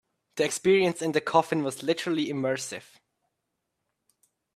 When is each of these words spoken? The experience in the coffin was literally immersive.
The 0.37 0.45
experience 0.45 1.03
in 1.03 1.11
the 1.11 1.21
coffin 1.21 1.61
was 1.63 1.83
literally 1.83 2.25
immersive. 2.25 2.95